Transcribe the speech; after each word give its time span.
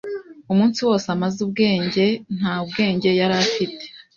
Umunsi 0.51 0.79
wose 0.87 1.07
amaze 1.15 1.37
ubwenge 1.45 2.05
nta 2.37 2.53
ubwenge 2.63 3.09
yari 3.19 3.35
afite. 3.45 3.83